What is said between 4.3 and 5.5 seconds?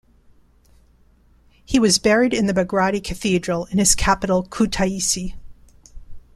Kutaisi.